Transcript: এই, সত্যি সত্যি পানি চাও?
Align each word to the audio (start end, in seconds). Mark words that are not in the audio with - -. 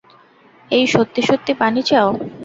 এই, 0.71 0.85
সত্যি 0.87 1.21
সত্যি 1.29 1.53
পানি 1.61 1.81
চাও? 1.83 2.09